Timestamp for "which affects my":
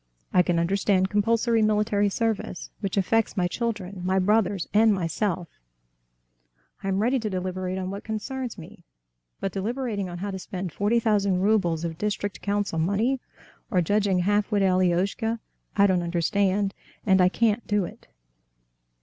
2.79-3.47